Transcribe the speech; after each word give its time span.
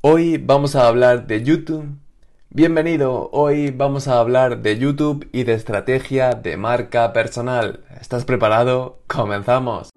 Hoy 0.00 0.38
vamos 0.38 0.76
a 0.76 0.86
hablar 0.86 1.26
de 1.26 1.42
YouTube. 1.42 1.98
Bienvenido, 2.50 3.30
hoy 3.32 3.72
vamos 3.72 4.06
a 4.06 4.20
hablar 4.20 4.62
de 4.62 4.78
YouTube 4.78 5.28
y 5.32 5.42
de 5.42 5.54
estrategia 5.54 6.34
de 6.34 6.56
marca 6.56 7.12
personal. 7.12 7.80
¿Estás 8.00 8.24
preparado? 8.24 9.00
Comenzamos. 9.08 9.90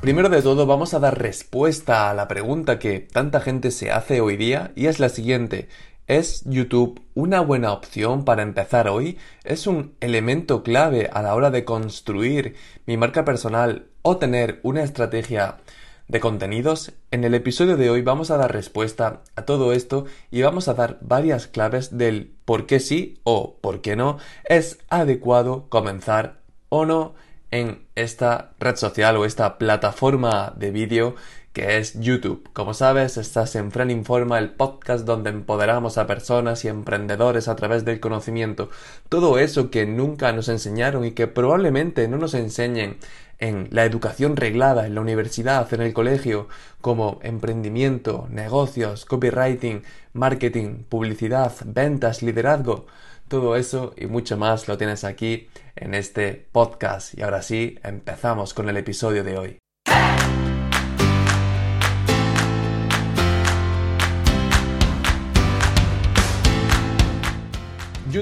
Primero 0.00 0.28
de 0.28 0.42
todo 0.42 0.66
vamos 0.66 0.94
a 0.94 0.98
dar 0.98 1.16
respuesta 1.16 2.10
a 2.10 2.14
la 2.14 2.26
pregunta 2.26 2.80
que 2.80 2.98
tanta 2.98 3.40
gente 3.40 3.70
se 3.70 3.92
hace 3.92 4.20
hoy 4.20 4.36
día 4.36 4.72
y 4.74 4.88
es 4.88 4.98
la 4.98 5.08
siguiente. 5.08 5.68
¿Es 6.06 6.42
YouTube 6.44 7.00
una 7.14 7.40
buena 7.40 7.72
opción 7.72 8.26
para 8.26 8.42
empezar 8.42 8.88
hoy? 8.88 9.16
¿Es 9.42 9.66
un 9.66 9.94
elemento 10.00 10.62
clave 10.62 11.08
a 11.10 11.22
la 11.22 11.34
hora 11.34 11.50
de 11.50 11.64
construir 11.64 12.56
mi 12.84 12.98
marca 12.98 13.24
personal 13.24 13.86
o 14.02 14.18
tener 14.18 14.60
una 14.62 14.82
estrategia 14.82 15.60
de 16.06 16.20
contenidos? 16.20 16.92
En 17.10 17.24
el 17.24 17.32
episodio 17.32 17.78
de 17.78 17.88
hoy 17.88 18.02
vamos 18.02 18.30
a 18.30 18.36
dar 18.36 18.52
respuesta 18.52 19.22
a 19.34 19.46
todo 19.46 19.72
esto 19.72 20.04
y 20.30 20.42
vamos 20.42 20.68
a 20.68 20.74
dar 20.74 20.98
varias 21.00 21.46
claves 21.46 21.96
del 21.96 22.34
por 22.44 22.66
qué 22.66 22.80
sí 22.80 23.18
o 23.24 23.56
por 23.62 23.80
qué 23.80 23.96
no 23.96 24.18
es 24.44 24.80
adecuado 24.90 25.70
comenzar 25.70 26.42
o 26.68 26.84
no 26.84 27.14
en 27.50 27.86
esta 27.94 28.52
red 28.58 28.76
social 28.76 29.16
o 29.16 29.24
esta 29.24 29.56
plataforma 29.56 30.52
de 30.54 30.70
vídeo 30.70 31.14
que 31.54 31.78
es 31.78 31.98
YouTube. 32.00 32.50
Como 32.52 32.74
sabes, 32.74 33.16
estás 33.16 33.54
en 33.54 33.70
Fren 33.70 33.90
Informa, 33.90 34.38
el 34.40 34.50
podcast 34.50 35.06
donde 35.06 35.30
empoderamos 35.30 35.96
a 35.96 36.06
personas 36.06 36.64
y 36.64 36.68
emprendedores 36.68 37.46
a 37.48 37.54
través 37.56 37.84
del 37.84 38.00
conocimiento. 38.00 38.70
Todo 39.08 39.38
eso 39.38 39.70
que 39.70 39.86
nunca 39.86 40.32
nos 40.32 40.48
enseñaron 40.48 41.04
y 41.04 41.12
que 41.12 41.28
probablemente 41.28 42.08
no 42.08 42.18
nos 42.18 42.34
enseñen 42.34 42.98
en 43.38 43.68
la 43.70 43.84
educación 43.84 44.36
reglada, 44.36 44.86
en 44.86 44.96
la 44.96 45.00
universidad, 45.00 45.72
en 45.72 45.80
el 45.80 45.94
colegio, 45.94 46.48
como 46.80 47.20
emprendimiento, 47.22 48.26
negocios, 48.30 49.04
copywriting, 49.04 49.84
marketing, 50.12 50.82
publicidad, 50.88 51.52
ventas, 51.64 52.22
liderazgo. 52.22 52.86
Todo 53.28 53.54
eso 53.56 53.94
y 53.96 54.06
mucho 54.06 54.36
más 54.36 54.66
lo 54.66 54.76
tienes 54.76 55.04
aquí 55.04 55.48
en 55.76 55.94
este 55.94 56.48
podcast. 56.50 57.16
Y 57.16 57.22
ahora 57.22 57.42
sí, 57.42 57.78
empezamos 57.84 58.54
con 58.54 58.68
el 58.68 58.76
episodio 58.76 59.22
de 59.22 59.38
hoy. 59.38 59.63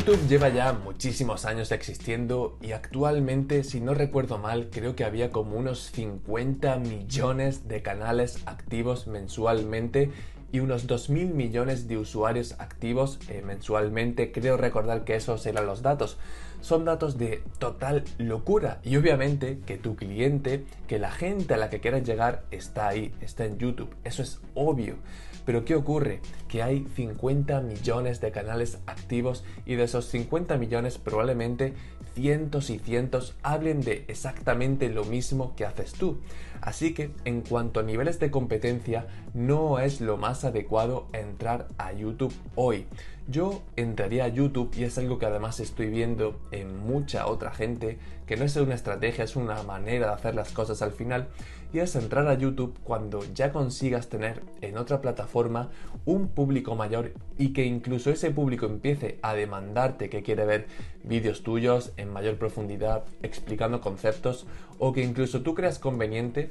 YouTube 0.04 0.26
lleva 0.28 0.48
ya 0.48 0.72
muchísimos 0.72 1.44
años 1.44 1.70
existiendo 1.70 2.58
y 2.60 2.72
actualmente, 2.72 3.62
si 3.62 3.80
no 3.80 3.94
recuerdo 3.94 4.36
mal, 4.36 4.68
creo 4.68 4.96
que 4.96 5.04
había 5.04 5.30
como 5.30 5.56
unos 5.56 5.92
50 5.92 6.76
millones 6.78 7.68
de 7.68 7.82
canales 7.82 8.42
activos 8.46 9.06
mensualmente 9.06 10.10
y 10.52 10.60
unos 10.60 10.86
2.000 10.86 11.32
millones 11.32 11.88
de 11.88 11.96
usuarios 11.96 12.54
activos 12.58 13.18
eh, 13.28 13.42
mensualmente. 13.44 14.30
Creo 14.30 14.56
recordar 14.56 15.04
que 15.04 15.16
esos 15.16 15.44
eran 15.46 15.66
los 15.66 15.82
datos. 15.82 16.18
Son 16.60 16.84
datos 16.84 17.18
de 17.18 17.42
total 17.58 18.04
locura 18.18 18.80
y 18.84 18.96
obviamente 18.96 19.58
que 19.66 19.78
tu 19.78 19.96
cliente, 19.96 20.64
que 20.86 21.00
la 21.00 21.10
gente 21.10 21.54
a 21.54 21.56
la 21.56 21.70
que 21.70 21.80
quieras 21.80 22.04
llegar 22.04 22.44
está 22.52 22.86
ahí, 22.86 23.12
está 23.20 23.46
en 23.46 23.58
YouTube. 23.58 23.92
Eso 24.04 24.22
es 24.22 24.40
obvio. 24.54 24.96
Pero 25.44 25.64
¿qué 25.64 25.74
ocurre? 25.74 26.20
Que 26.48 26.62
hay 26.62 26.86
50 26.94 27.62
millones 27.62 28.20
de 28.20 28.30
canales 28.30 28.78
activos 28.86 29.42
y 29.66 29.74
de 29.74 29.84
esos 29.84 30.06
50 30.06 30.56
millones 30.56 30.98
probablemente 30.98 31.74
cientos 32.14 32.70
y 32.70 32.78
cientos 32.78 33.34
hablen 33.42 33.80
de 33.80 34.04
exactamente 34.08 34.88
lo 34.88 35.04
mismo 35.04 35.54
que 35.56 35.64
haces 35.64 35.92
tú. 35.92 36.20
Así 36.62 36.94
que 36.94 37.10
en 37.24 37.40
cuanto 37.42 37.80
a 37.80 37.82
niveles 37.82 38.20
de 38.20 38.30
competencia, 38.30 39.08
no 39.34 39.80
es 39.80 40.00
lo 40.00 40.16
más 40.16 40.44
adecuado 40.44 41.08
entrar 41.12 41.66
a 41.76 41.92
YouTube 41.92 42.32
hoy. 42.54 42.86
Yo 43.26 43.62
entraría 43.74 44.24
a 44.24 44.28
YouTube 44.28 44.70
y 44.76 44.84
es 44.84 44.96
algo 44.96 45.18
que 45.18 45.26
además 45.26 45.58
estoy 45.58 45.90
viendo 45.90 46.40
en 46.52 46.78
mucha 46.78 47.26
otra 47.26 47.50
gente, 47.50 47.98
que 48.32 48.38
no 48.38 48.46
es 48.46 48.56
una 48.56 48.74
estrategia, 48.74 49.24
es 49.24 49.36
una 49.36 49.62
manera 49.62 50.06
de 50.06 50.12
hacer 50.14 50.34
las 50.34 50.52
cosas 50.52 50.80
al 50.80 50.92
final, 50.92 51.28
y 51.70 51.80
es 51.80 51.94
entrar 51.96 52.26
a 52.28 52.38
YouTube 52.38 52.78
cuando 52.82 53.22
ya 53.34 53.52
consigas 53.52 54.08
tener 54.08 54.42
en 54.62 54.78
otra 54.78 55.02
plataforma 55.02 55.68
un 56.06 56.28
público 56.28 56.74
mayor 56.74 57.12
y 57.36 57.52
que 57.52 57.66
incluso 57.66 58.10
ese 58.10 58.30
público 58.30 58.64
empiece 58.64 59.18
a 59.20 59.34
demandarte 59.34 60.08
que 60.08 60.22
quiere 60.22 60.46
ver 60.46 60.66
vídeos 61.04 61.42
tuyos 61.42 61.92
en 61.98 62.10
mayor 62.10 62.38
profundidad, 62.38 63.04
explicando 63.22 63.82
conceptos, 63.82 64.46
o 64.78 64.94
que 64.94 65.04
incluso 65.04 65.42
tú 65.42 65.54
creas 65.54 65.78
conveniente 65.78 66.50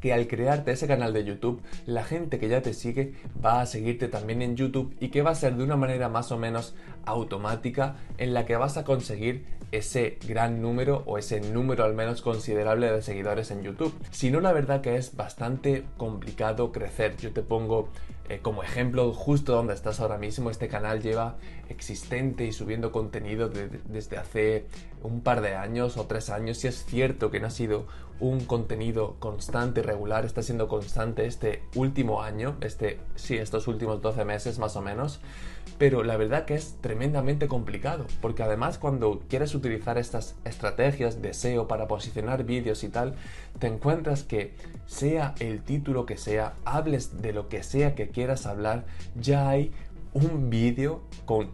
que 0.00 0.12
al 0.12 0.26
crearte 0.26 0.72
ese 0.72 0.86
canal 0.86 1.12
de 1.12 1.24
YouTube, 1.24 1.60
la 1.86 2.04
gente 2.04 2.38
que 2.38 2.48
ya 2.48 2.62
te 2.62 2.74
sigue 2.74 3.14
va 3.44 3.60
a 3.60 3.66
seguirte 3.66 4.08
también 4.08 4.42
en 4.42 4.56
YouTube 4.56 4.94
y 5.00 5.08
que 5.08 5.22
va 5.22 5.30
a 5.30 5.34
ser 5.34 5.56
de 5.56 5.64
una 5.64 5.76
manera 5.76 6.08
más 6.08 6.32
o 6.32 6.38
menos 6.38 6.74
automática 7.04 7.96
en 8.18 8.34
la 8.34 8.46
que 8.46 8.56
vas 8.56 8.76
a 8.76 8.84
conseguir 8.84 9.44
ese 9.72 10.18
gran 10.26 10.62
número 10.62 11.02
o 11.06 11.18
ese 11.18 11.40
número 11.40 11.84
al 11.84 11.94
menos 11.94 12.22
considerable 12.22 12.90
de 12.90 13.02
seguidores 13.02 13.50
en 13.50 13.62
YouTube. 13.62 13.94
Si 14.10 14.30
no, 14.30 14.40
la 14.40 14.52
verdad 14.52 14.80
que 14.80 14.96
es 14.96 15.16
bastante 15.16 15.84
complicado 15.96 16.72
crecer. 16.72 17.16
Yo 17.16 17.32
te 17.32 17.42
pongo 17.42 17.88
eh, 18.28 18.40
como 18.42 18.62
ejemplo 18.62 19.12
justo 19.12 19.52
donde 19.52 19.74
estás 19.74 20.00
ahora 20.00 20.18
mismo. 20.18 20.50
Este 20.50 20.68
canal 20.68 21.02
lleva 21.02 21.36
existente 21.68 22.44
y 22.44 22.52
subiendo 22.52 22.92
contenido 22.92 23.48
desde 23.48 24.16
hace 24.16 24.66
un 25.02 25.20
par 25.20 25.40
de 25.40 25.54
años 25.54 25.96
o 25.96 26.06
tres 26.06 26.30
años. 26.30 26.64
Y 26.64 26.68
es 26.68 26.84
cierto 26.84 27.30
que 27.30 27.40
no 27.40 27.46
ha 27.46 27.50
sido 27.50 27.86
un 28.20 28.40
contenido 28.40 29.16
constante 29.20 29.80
y 29.80 29.82
regular, 29.84 30.24
está 30.24 30.42
siendo 30.42 30.68
constante 30.68 31.26
este 31.26 31.62
último 31.74 32.22
año, 32.22 32.56
este, 32.60 32.98
sí, 33.14 33.36
estos 33.36 33.68
últimos 33.68 34.02
12 34.02 34.24
meses 34.24 34.58
más 34.58 34.74
o 34.76 34.82
menos, 34.82 35.20
pero 35.78 36.02
la 36.02 36.16
verdad 36.16 36.44
que 36.44 36.54
es 36.54 36.76
tremendamente 36.80 37.46
complicado, 37.46 38.06
porque 38.20 38.42
además 38.42 38.78
cuando 38.78 39.22
quieres 39.28 39.54
utilizar 39.54 39.98
estas 39.98 40.34
estrategias 40.44 41.22
de 41.22 41.32
SEO 41.32 41.68
para 41.68 41.86
posicionar 41.86 42.44
vídeos 42.44 42.82
y 42.82 42.88
tal, 42.88 43.14
te 43.60 43.68
encuentras 43.68 44.24
que 44.24 44.54
sea 44.86 45.34
el 45.38 45.62
título 45.62 46.04
que 46.04 46.16
sea, 46.16 46.54
hables 46.64 47.22
de 47.22 47.32
lo 47.32 47.48
que 47.48 47.62
sea 47.62 47.94
que 47.94 48.08
quieras 48.08 48.17
hablar, 48.46 48.86
ya 49.14 49.48
hay 49.48 49.72
un 50.12 50.50
vídeo 50.50 51.02
con 51.24 51.50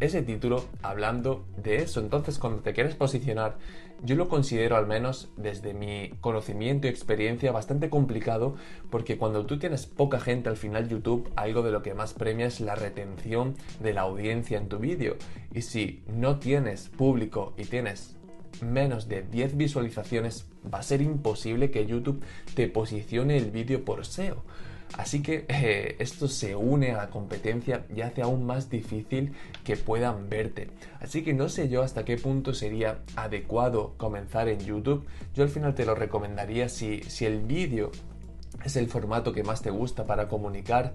ese 0.00 0.22
título 0.22 0.64
hablando 0.82 1.44
de 1.56 1.76
eso. 1.76 2.00
Entonces, 2.00 2.38
cuando 2.38 2.62
te 2.62 2.72
quieres 2.72 2.94
posicionar, 2.94 3.56
yo 4.04 4.16
lo 4.16 4.28
considero 4.28 4.76
al 4.76 4.86
menos 4.86 5.30
desde 5.36 5.74
mi 5.74 6.10
conocimiento 6.20 6.86
y 6.86 6.90
experiencia 6.90 7.52
bastante 7.52 7.88
complicado 7.88 8.56
porque 8.90 9.16
cuando 9.16 9.46
tú 9.46 9.58
tienes 9.58 9.86
poca 9.86 10.18
gente 10.18 10.48
al 10.48 10.56
final 10.56 10.88
YouTube, 10.88 11.30
algo 11.36 11.62
de 11.62 11.70
lo 11.70 11.82
que 11.82 11.94
más 11.94 12.12
premia 12.12 12.46
es 12.46 12.60
la 12.60 12.74
retención 12.74 13.54
de 13.80 13.92
la 13.92 14.02
audiencia 14.02 14.58
en 14.58 14.68
tu 14.68 14.78
vídeo. 14.78 15.16
Y 15.52 15.62
si 15.62 16.02
no 16.08 16.38
tienes 16.38 16.88
público 16.88 17.54
y 17.56 17.64
tienes 17.64 18.16
menos 18.60 19.08
de 19.08 19.22
10 19.22 19.56
visualizaciones, 19.56 20.46
va 20.72 20.78
a 20.78 20.82
ser 20.82 21.00
imposible 21.00 21.70
que 21.70 21.86
YouTube 21.86 22.22
te 22.54 22.68
posicione 22.68 23.36
el 23.36 23.50
vídeo 23.50 23.84
por 23.84 24.04
SEO. 24.04 24.42
Así 24.98 25.22
que 25.22 25.46
eh, 25.48 25.96
esto 26.00 26.28
se 26.28 26.54
une 26.54 26.92
a 26.92 26.96
la 26.96 27.10
competencia 27.10 27.84
y 27.94 28.02
hace 28.02 28.22
aún 28.22 28.44
más 28.44 28.68
difícil 28.68 29.32
que 29.64 29.76
puedan 29.76 30.28
verte. 30.28 30.68
Así 31.00 31.22
que 31.22 31.32
no 31.32 31.48
sé 31.48 31.68
yo 31.68 31.82
hasta 31.82 32.04
qué 32.04 32.18
punto 32.18 32.52
sería 32.52 32.98
adecuado 33.16 33.94
comenzar 33.96 34.48
en 34.48 34.60
YouTube. 34.60 35.06
Yo 35.34 35.44
al 35.44 35.48
final 35.48 35.74
te 35.74 35.86
lo 35.86 35.94
recomendaría 35.94 36.68
si, 36.68 37.02
si 37.04 37.24
el 37.24 37.40
vídeo 37.40 37.90
es 38.64 38.76
el 38.76 38.88
formato 38.88 39.32
que 39.32 39.42
más 39.42 39.62
te 39.62 39.70
gusta 39.70 40.04
para 40.04 40.28
comunicar 40.28 40.94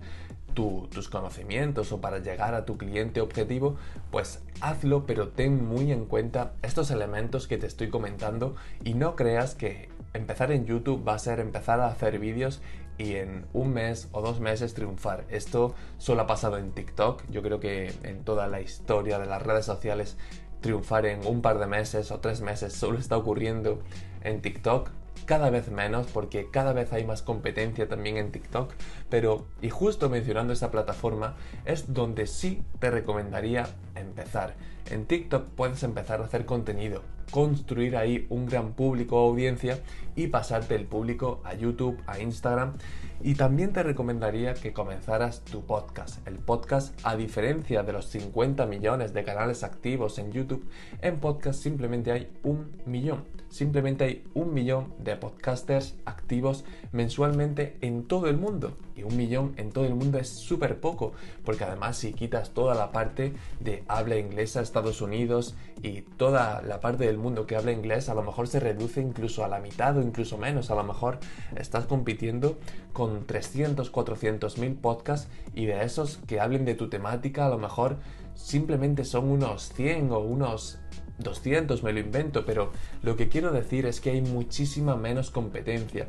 tus 0.90 1.08
conocimientos 1.08 1.92
o 1.92 2.02
para 2.02 2.18
llegar 2.18 2.56
a 2.56 2.66
tu 2.66 2.78
cliente 2.78 3.22
objetivo, 3.22 3.76
pues 4.10 4.42
hazlo, 4.60 5.06
pero 5.06 5.30
ten 5.30 5.68
muy 5.68 5.92
en 5.92 6.06
cuenta 6.06 6.54
estos 6.64 6.90
elementos 6.90 7.48
que 7.48 7.58
te 7.58 7.68
estoy 7.68 7.90
comentando 7.90 8.56
y 8.84 8.96
no 8.96 9.16
creas 9.16 9.54
que 9.54 9.90
empezar 10.16 10.52
en 10.52 10.66
YouTube 10.66 11.08
va 11.08 11.14
a 11.14 11.20
ser 11.20 11.40
empezar 11.40 11.80
a 11.80 11.88
hacer 11.88 12.18
vídeos 12.18 12.60
y 12.98 13.16
en 13.16 13.46
un 13.54 13.74
mes 13.74 14.08
o 14.12 14.22
dos 14.22 14.40
meses 14.40 14.74
triunfar. 14.74 15.26
Esto 15.30 15.76
solo 15.98 16.22
ha 16.22 16.28
pasado 16.28 16.58
en 16.58 16.72
TikTok. 16.72 17.24
Yo 17.30 17.42
creo 17.42 17.60
que 17.60 17.94
en 18.04 18.24
toda 18.24 18.48
la 18.48 18.62
historia 18.62 19.20
de 19.20 19.26
las 19.26 19.42
redes 19.42 19.66
sociales 19.66 20.18
triunfar 20.62 21.06
en 21.06 21.26
un 21.26 21.42
par 21.42 21.60
de 21.60 21.68
meses 21.68 22.12
o 22.12 22.20
tres 22.20 22.42
meses 22.42 22.74
solo 22.74 22.98
está 22.98 23.18
ocurriendo 23.18 23.80
en 24.22 24.42
TikTok. 24.42 24.90
Cada 25.26 25.50
vez 25.50 25.70
menos 25.70 26.08
porque 26.08 26.50
cada 26.52 26.74
vez 26.74 26.94
hay 26.94 27.06
más 27.06 27.22
competencia 27.22 27.88
también 27.88 28.18
en 28.18 28.32
TikTok. 28.32 28.72
Pero, 29.10 29.46
y 29.62 29.70
justo 29.70 30.10
mencionando 30.10 30.54
esta 30.54 30.72
plataforma, 30.72 31.36
es 31.66 31.94
donde 31.94 32.28
sí 32.28 32.64
te 32.80 32.92
recomendaría 32.92 33.68
empezar. 33.96 34.56
En 34.90 35.06
TikTok 35.06 35.50
puedes 35.50 35.84
empezar 35.84 36.22
a 36.22 36.26
hacer 36.26 36.46
contenido 36.46 37.02
construir 37.32 37.98
ahí 37.98 38.26
un 38.30 38.46
gran 38.46 38.74
público 38.74 39.18
o 39.18 39.30
audiencia 39.30 39.80
y 40.16 40.28
pasarte 40.28 40.76
el 40.76 40.86
público 40.86 41.42
a 41.44 41.54
YouTube, 41.54 41.98
a 42.08 42.20
Instagram. 42.20 42.74
Y 43.22 43.36
también 43.36 43.74
te 43.74 43.82
recomendaría 43.84 44.54
que 44.54 44.74
comenzaras 44.74 45.44
tu 45.44 45.66
podcast. 45.66 46.28
El 46.28 46.36
podcast, 46.36 47.00
a 47.04 47.16
diferencia 47.16 47.84
de 47.84 47.94
los 47.94 48.08
50 48.08 48.66
millones 48.66 49.14
de 49.14 49.24
canales 49.24 49.64
activos 49.64 50.20
en 50.20 50.32
YouTube, 50.32 50.68
en 51.02 51.20
podcast 51.20 51.62
simplemente 51.62 52.12
hay 52.12 52.30
un 52.44 52.72
millón. 52.86 53.26
Simplemente 53.50 54.04
hay 54.04 54.24
un 54.34 54.54
millón 54.54 54.94
de 55.00 55.16
podcasters 55.16 55.96
activos 56.06 56.66
mensualmente 56.92 57.78
en 57.82 58.04
todo 58.04 58.28
el 58.28 58.38
mundo. 58.38 58.78
Y 58.96 59.04
un 59.04 59.16
millón 59.16 59.54
en 59.58 59.72
todo 59.72 59.86
el 59.86 59.96
mundo 59.96 60.18
es 60.18 60.28
súper 60.28 60.80
poco, 60.80 61.14
porque 61.46 61.64
además 61.64 61.98
si 61.98 62.14
quitas 62.14 62.52
toda 62.52 62.76
la 62.76 62.92
parte 62.92 63.34
de 63.60 63.84
habla 63.88 64.18
inglesa, 64.18 64.62
Estados 64.62 65.02
Unidos 65.02 65.56
y 65.82 66.02
toda 66.02 66.62
la 66.62 66.80
parte 66.82 67.06
del 67.06 67.17
mundo 67.18 67.46
que 67.46 67.56
habla 67.56 67.72
inglés, 67.72 68.10
a 68.10 68.14
lo 68.14 68.24
mejor 68.24 68.48
se 68.48 68.60
reduce 68.60 69.02
incluso 69.02 69.44
a 69.44 69.48
la 69.48 69.60
mitad 69.60 69.98
o 69.98 70.02
incluso 70.02 70.38
menos. 70.38 70.72
A 70.72 70.76
lo 70.76 70.84
mejor 70.84 71.20
estás 71.56 71.86
compitiendo 71.86 72.58
con 72.94 73.26
300, 73.26 73.90
400 73.90 74.58
mil 74.58 74.76
podcasts 74.76 75.30
y 75.54 75.66
de 75.66 75.84
esos 75.84 76.18
que 76.28 76.40
hablen 76.40 76.66
de 76.66 76.76
tu 76.76 76.90
temática, 76.90 77.46
a 77.46 77.50
lo 77.50 77.58
mejor 77.58 77.98
simplemente 78.36 79.04
son 79.04 79.30
unos 79.30 79.74
100 79.74 80.12
o 80.12 80.20
unos 80.20 80.80
200, 81.20 81.84
me 81.84 81.94
lo 81.94 82.00
invento, 82.00 82.46
pero 82.46 82.72
lo 83.02 83.16
que 83.16 83.30
quiero 83.30 83.52
decir 83.52 83.86
es 83.86 84.00
que 84.00 84.12
hay 84.12 84.22
muchísima 84.22 84.96
menos 84.96 85.32
competencia. 85.32 86.08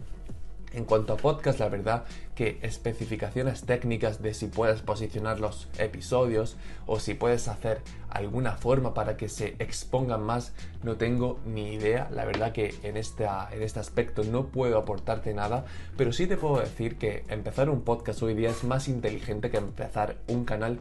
En 0.72 0.84
cuanto 0.84 1.14
a 1.14 1.16
podcast, 1.16 1.60
la 1.60 1.68
verdad 1.68 2.04
que 2.34 2.58
especificaciones 2.62 3.64
técnicas 3.64 4.22
de 4.22 4.34
si 4.34 4.46
puedes 4.46 4.82
posicionar 4.82 5.40
los 5.40 5.68
episodios 5.78 6.56
o 6.86 7.00
si 7.00 7.14
puedes 7.14 7.48
hacer 7.48 7.80
alguna 8.10 8.52
forma 8.52 8.94
para 8.94 9.16
que 9.16 9.28
se 9.28 9.56
expongan 9.58 10.22
más, 10.22 10.52
no 10.82 10.96
tengo 10.96 11.40
ni 11.46 11.72
idea. 11.74 12.08
La 12.12 12.24
verdad 12.24 12.52
que 12.52 12.74
en, 12.82 12.96
esta, 12.96 13.48
en 13.50 13.62
este 13.62 13.80
aspecto 13.80 14.24
no 14.24 14.48
puedo 14.48 14.78
aportarte 14.78 15.32
nada, 15.34 15.64
pero 15.96 16.12
sí 16.12 16.26
te 16.26 16.36
puedo 16.36 16.60
decir 16.60 16.96
que 16.96 17.24
empezar 17.28 17.70
un 17.70 17.80
podcast 17.80 18.22
hoy 18.22 18.34
día 18.34 18.50
es 18.50 18.62
más 18.64 18.88
inteligente 18.88 19.50
que 19.50 19.56
empezar 19.56 20.16
un 20.28 20.44
canal 20.44 20.78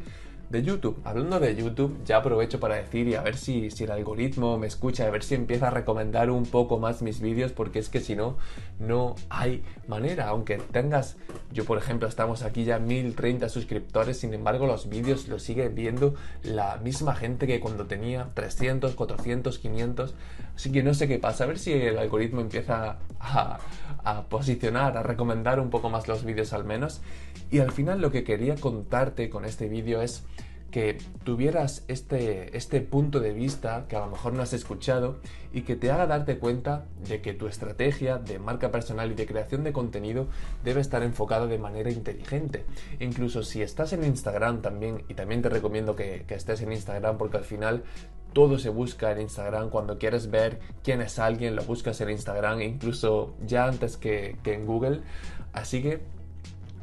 de 0.49 0.63
YouTube. 0.63 0.99
Hablando 1.03 1.39
de 1.39 1.55
YouTube, 1.55 1.97
ya 2.05 2.17
aprovecho 2.17 2.59
para 2.59 2.75
decir 2.75 3.07
y 3.07 3.15
a 3.15 3.21
ver 3.21 3.35
si, 3.37 3.69
si 3.69 3.83
el 3.83 3.91
algoritmo 3.91 4.57
me 4.57 4.67
escucha, 4.67 5.05
a 5.05 5.09
ver 5.09 5.23
si 5.23 5.35
empieza 5.35 5.67
a 5.67 5.71
recomendar 5.71 6.29
un 6.29 6.45
poco 6.45 6.79
más 6.79 7.01
mis 7.01 7.19
vídeos, 7.19 7.51
porque 7.51 7.79
es 7.79 7.89
que 7.89 7.99
si 7.99 8.15
no, 8.15 8.37
no 8.79 9.15
hay 9.29 9.63
manera. 9.87 10.29
Aunque 10.29 10.57
tengas, 10.57 11.17
yo 11.51 11.65
por 11.65 11.77
ejemplo, 11.77 12.07
estamos 12.07 12.43
aquí 12.43 12.63
ya 12.63 12.79
1030 12.79 13.49
suscriptores, 13.49 14.19
sin 14.19 14.33
embargo, 14.33 14.67
los 14.67 14.89
vídeos 14.89 15.27
los 15.27 15.43
sigue 15.43 15.69
viendo 15.69 16.15
la 16.43 16.77
misma 16.77 17.15
gente 17.15 17.47
que 17.47 17.59
cuando 17.59 17.85
tenía 17.85 18.29
300, 18.33 18.95
400, 18.95 19.59
500. 19.59 20.15
Así 20.57 20.71
que 20.71 20.81
no 20.81 20.95
sé 20.95 21.07
qué 21.07 21.19
pasa, 21.19 21.43
a 21.43 21.47
ver 21.47 21.59
si 21.59 21.71
el 21.71 21.99
algoritmo 21.99 22.41
empieza 22.41 22.97
a, 23.19 23.59
a 24.03 24.23
posicionar, 24.23 24.97
a 24.97 25.03
recomendar 25.03 25.59
un 25.59 25.69
poco 25.69 25.91
más 25.91 26.07
los 26.07 26.25
vídeos 26.25 26.51
al 26.51 26.65
menos. 26.65 26.99
Y 27.51 27.59
al 27.59 27.71
final 27.71 28.01
lo 28.01 28.11
que 28.11 28.23
quería 28.23 28.55
contarte 28.55 29.29
con 29.29 29.45
este 29.45 29.69
vídeo 29.69 30.01
es 30.01 30.23
que 30.71 30.97
tuvieras 31.23 31.83
este, 31.87 32.55
este 32.57 32.81
punto 32.81 33.19
de 33.19 33.33
vista 33.33 33.85
que 33.87 33.95
a 33.95 33.99
lo 33.99 34.07
mejor 34.07 34.33
no 34.33 34.41
has 34.41 34.53
escuchado 34.53 35.19
y 35.53 35.61
que 35.61 35.75
te 35.75 35.91
haga 35.91 36.07
darte 36.07 36.37
cuenta 36.39 36.85
de 37.07 37.21
que 37.21 37.33
tu 37.33 37.47
estrategia 37.47 38.17
de 38.17 38.37
marca 38.37 38.69
personal 38.69 39.11
y 39.11 39.15
de 39.15 39.25
creación 39.25 39.63
de 39.63 39.71
contenido 39.71 40.27
debe 40.63 40.81
estar 40.81 41.03
enfocada 41.03 41.47
de 41.47 41.57
manera 41.57 41.89
inteligente. 41.89 42.65
Incluso 42.99 43.43
si 43.43 43.61
estás 43.61 43.93
en 43.93 44.03
Instagram 44.03 44.61
también, 44.61 45.03
y 45.07 45.13
también 45.13 45.41
te 45.41 45.49
recomiendo 45.49 45.95
que, 45.95 46.25
estés 46.27 46.61
en 46.61 46.71
Instagram 46.71 47.17
porque 47.17 47.37
al 47.37 47.45
final 47.45 47.83
todo 48.37 48.59
se 48.59 48.69
busca 48.69 49.11
en 49.11 49.21
Instagram. 49.21 49.71
Cuando 49.71 49.97
quieres 49.97 50.29
ver 50.29 50.59
quién 50.83 51.01
es 51.01 51.17
alguien, 51.17 51.55
lo 51.55 51.63
buscas 51.63 51.99
en 52.01 52.11
Instagram, 52.11 52.61
incluso 52.61 53.33
ya 53.43 53.65
antes 53.65 53.97
que, 53.97 54.37
en 54.45 54.67
Google. 54.67 55.01
Así 55.53 55.81
que 55.81 56.01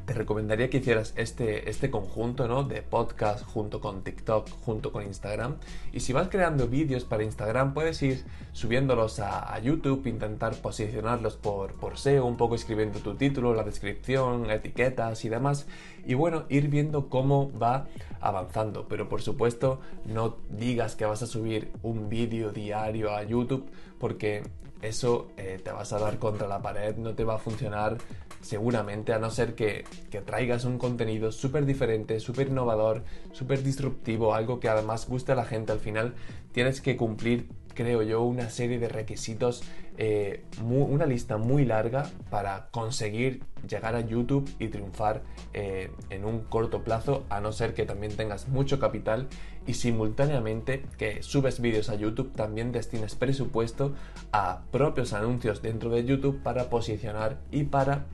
te 0.07 0.13
recomendaría 0.13 0.69
que 0.69 0.79
hicieras 0.79 1.15
este, 1.17 1.71
este 1.71 1.91
conjunto 1.91 2.47
¿no? 2.47 2.65
de 2.65 2.83
podcast 2.83 3.45
junto 3.45 3.81
con 3.81 4.03
TikTok, 4.03 4.49
junto 4.63 4.93
con 4.93 5.05
Instagram. 5.05 5.57
Y 5.93 6.01
si 6.01 6.13
vas 6.13 6.29
creando 6.29 6.69
vídeos 6.69 7.05
para 7.05 7.25
Instagram, 7.25 7.75
puedes 7.75 8.03
ir 8.03 8.25
subiéndolos 8.53 9.21
a, 9.21 9.59
YouTube, 9.61 10.07
intentar 10.07 10.55
posicionarlos 10.57 11.37
por, 11.37 11.73
por 11.75 11.97
SEO, 11.97 12.27
un 12.27 12.37
poco 12.37 12.55
escribiendo 12.55 12.99
tu 12.99 13.15
título, 13.15 13.55
la 13.55 13.63
descripción, 13.63 14.51
etiquetas 14.51 15.25
y 15.25 15.29
demás. 15.29 15.67
Y 16.05 16.15
bueno, 16.15 16.45
ir 16.51 16.69
viendo 16.69 17.09
cómo 17.09 17.51
va 17.59 17.87
avanzando. 18.21 18.87
Pero 18.89 19.09
por 19.09 19.23
supuesto, 19.23 19.81
no 20.05 20.37
digas 20.51 20.97
que 20.97 21.07
vas 21.07 21.23
a 21.23 21.27
subir 21.27 21.71
un 21.83 22.09
vídeo 22.09 22.53
diario 22.53 23.11
a 23.11 23.23
YouTube 23.23 23.71
porque 23.99 24.43
eso 24.85 25.29
eh, 25.37 25.61
te 25.63 25.73
vas 25.73 25.93
a 25.93 25.99
dar 25.99 26.19
contra 26.19 26.47
la 26.47 26.61
pared, 26.61 26.97
no 26.97 27.15
te 27.15 27.25
va 27.25 27.35
a 27.35 27.39
funcionar 27.39 27.99
seguramente, 28.41 29.13
a 29.13 29.19
no 29.19 29.31
ser 29.31 29.55
que, 29.55 29.85
traigas 30.27 30.65
un 30.65 30.79
contenido 30.79 31.33
súper 31.33 31.65
diferente, 31.65 32.21
súper 32.21 32.49
innovador, 32.49 33.03
súper 33.33 33.63
disruptivo, 33.63 34.35
algo 34.35 34.61
que 34.61 34.69
además 34.69 35.09
guste 35.09 35.33
a 35.33 35.35
la 35.35 35.45
gente. 35.45 35.73
Al 35.73 35.81
final 35.81 36.15
tienes 36.53 36.81
que 36.81 36.97
cumplir 36.97 37.49
creo 37.75 38.03
yo, 38.03 38.23
una 38.23 38.51
serie 38.51 38.79
de 38.79 38.89
requisitos, 38.89 39.63
eh, 39.99 40.45
una 40.63 41.07
lista 41.07 41.37
muy 41.37 41.65
larga 41.65 42.11
para 42.31 42.69
conseguir 42.71 43.43
llegar 43.69 43.95
a 43.95 44.01
YouTube 44.01 44.49
y 44.59 44.69
triunfar 44.69 45.23
eh, 45.53 45.91
en 46.11 46.25
un 46.25 46.41
corto 46.41 46.83
plazo, 46.83 47.25
a 47.29 47.41
no 47.41 47.53
ser 47.53 47.75
que 47.75 47.85
también 47.85 48.17
tengas 48.17 48.49
mucho 48.49 48.79
capital 48.79 49.29
y 49.67 49.75
simultáneamente 49.75 50.85
que 50.99 51.23
subes 51.23 51.61
vídeos 51.61 51.89
a 51.89 51.95
YouTube, 51.95 52.33
también 52.33 52.73
destines 52.73 53.15
presupuesto 53.15 53.95
a 54.33 54.63
propios 54.71 55.13
anuncios 55.13 55.63
dentro 55.63 55.91
de 55.91 56.05
YouTube 56.05 56.43
para 56.43 56.71
posicionar 56.71 57.39
y 57.51 57.65
para 57.65 58.07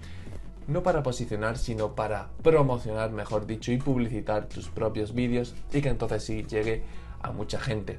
no 0.66 0.82
para 0.82 1.02
posicionar, 1.02 1.58
sino 1.58 1.94
para 1.94 2.28
promocionar, 2.42 3.10
mejor 3.10 3.46
dicho, 3.46 3.72
y 3.72 3.78
publicitar 3.78 4.46
tus 4.46 4.68
propios 4.68 5.14
vídeos 5.14 5.54
y 5.72 5.80
que 5.80 5.88
entonces 5.88 6.22
sí 6.22 6.44
llegue 6.44 6.84
a 7.22 7.32
mucha 7.32 7.58
gente. 7.58 7.98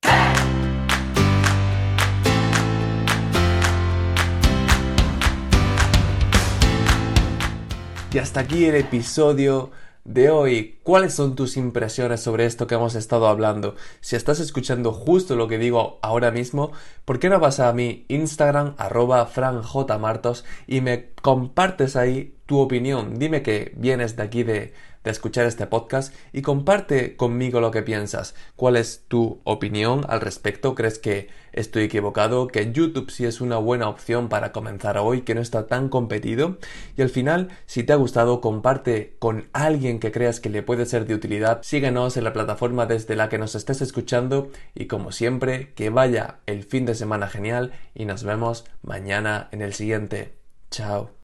Y 8.13 8.17
hasta 8.17 8.41
aquí 8.41 8.65
el 8.65 8.75
episodio 8.75 9.71
de 10.03 10.29
hoy. 10.29 10.79
¿Cuáles 10.83 11.13
son 11.13 11.35
tus 11.35 11.55
impresiones 11.55 12.19
sobre 12.19 12.45
esto 12.45 12.67
que 12.67 12.75
hemos 12.75 12.95
estado 12.95 13.25
hablando? 13.27 13.75
Si 14.01 14.17
estás 14.17 14.41
escuchando 14.41 14.91
justo 14.91 15.37
lo 15.37 15.47
que 15.47 15.57
digo 15.57 15.97
ahora 16.01 16.29
mismo, 16.29 16.73
¿por 17.05 17.19
qué 17.19 17.29
no 17.29 17.39
vas 17.39 17.61
a 17.61 17.71
mi 17.71 18.05
Instagram 18.09 18.75
arroba 18.77 19.25
franjmartos 19.27 20.43
y 20.67 20.81
me 20.81 21.11
compartes 21.21 21.95
ahí 21.95 22.35
tu 22.51 22.59
opinión? 22.59 23.17
Dime 23.17 23.43
que 23.43 23.71
vienes 23.77 24.17
de 24.17 24.23
aquí 24.23 24.43
de 24.43 24.73
de 25.03 25.11
escuchar 25.11 25.45
este 25.45 25.67
podcast 25.67 26.13
y 26.31 26.41
comparte 26.41 27.15
conmigo 27.15 27.59
lo 27.59 27.71
que 27.71 27.81
piensas. 27.81 28.35
¿Cuál 28.55 28.75
es 28.75 29.05
tu 29.07 29.41
opinión 29.43 30.05
al 30.07 30.21
respecto? 30.21 30.75
¿Crees 30.75 30.99
que 30.99 31.29
estoy 31.53 31.83
equivocado? 31.83 32.47
¿Que 32.47 32.71
YouTube 32.71 33.09
sí 33.09 33.25
es 33.25 33.41
una 33.41 33.57
buena 33.57 33.89
opción 33.89 34.29
para 34.29 34.51
comenzar 34.51 34.97
hoy, 34.97 35.21
que 35.21 35.35
no 35.35 35.41
está 35.41 35.67
tan 35.67 35.89
competido? 35.89 36.57
Y 36.97 37.01
al 37.01 37.09
final, 37.09 37.49
si 37.65 37.83
te 37.83 37.93
ha 37.93 37.97
gustado, 37.97 38.41
comparte 38.41 39.15
con 39.19 39.49
alguien 39.53 39.99
que 39.99 40.11
creas 40.11 40.39
que 40.39 40.49
le 40.49 40.63
puede 40.63 40.85
ser 40.85 41.05
de 41.05 41.15
utilidad. 41.15 41.61
Síguenos 41.63 42.17
en 42.17 42.23
la 42.23 42.33
plataforma 42.33 42.85
desde 42.85 43.15
la 43.15 43.29
que 43.29 43.37
nos 43.37 43.55
estés 43.55 43.81
escuchando 43.81 44.51
y 44.75 44.85
como 44.85 45.11
siempre, 45.11 45.73
que 45.73 45.89
vaya 45.89 46.39
el 46.45 46.63
fin 46.63 46.85
de 46.85 46.95
semana 46.95 47.27
genial 47.27 47.73
y 47.95 48.05
nos 48.05 48.23
vemos 48.23 48.65
mañana 48.83 49.49
en 49.51 49.61
el 49.61 49.73
siguiente. 49.73 50.35
Chao. 50.69 51.11